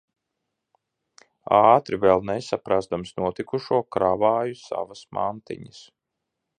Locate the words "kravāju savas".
3.97-5.07